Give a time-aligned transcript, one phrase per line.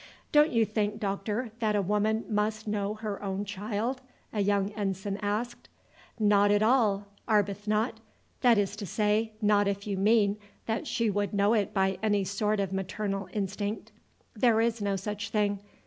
[0.31, 4.01] "Don't you think, doctor, that a woman must know her own child?"
[4.33, 5.69] a young ensign asked.
[6.19, 7.99] "Not at all, Arbuthnot;
[8.41, 12.23] that is to say, not if you mean that she would know it by any
[12.23, 13.91] sort of maternal instinct.
[14.35, 15.59] There is no such thing.